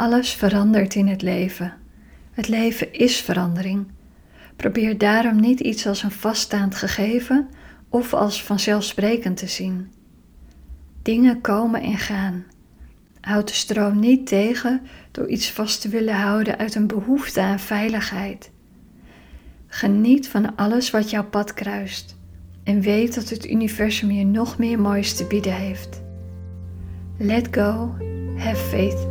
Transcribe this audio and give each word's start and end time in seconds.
Alles 0.00 0.32
verandert 0.32 0.94
in 0.94 1.06
het 1.06 1.22
leven. 1.22 1.72
Het 2.30 2.48
leven 2.48 2.92
is 2.92 3.20
verandering. 3.20 3.86
Probeer 4.56 4.98
daarom 4.98 5.40
niet 5.40 5.60
iets 5.60 5.86
als 5.86 6.02
een 6.02 6.10
vaststaand 6.10 6.74
gegeven 6.74 7.48
of 7.88 8.14
als 8.14 8.42
vanzelfsprekend 8.42 9.36
te 9.36 9.46
zien. 9.46 9.92
Dingen 11.02 11.40
komen 11.40 11.82
en 11.82 11.98
gaan. 11.98 12.44
Houd 13.20 13.48
de 13.48 13.54
stroom 13.54 13.98
niet 13.98 14.26
tegen 14.26 14.82
door 15.10 15.28
iets 15.28 15.50
vast 15.50 15.80
te 15.80 15.88
willen 15.88 16.14
houden 16.14 16.58
uit 16.58 16.74
een 16.74 16.86
behoefte 16.86 17.40
aan 17.40 17.60
veiligheid. 17.60 18.50
Geniet 19.66 20.28
van 20.28 20.56
alles 20.56 20.90
wat 20.90 21.10
jouw 21.10 21.24
pad 21.24 21.54
kruist 21.54 22.16
en 22.64 22.80
weet 22.80 23.14
dat 23.14 23.28
het 23.28 23.50
universum 23.50 24.10
je 24.10 24.24
nog 24.24 24.58
meer 24.58 24.80
moois 24.80 25.16
te 25.16 25.24
bieden 25.24 25.54
heeft. 25.54 26.02
Let 27.18 27.48
go, 27.50 27.96
have 28.36 28.56
faith. 28.56 29.09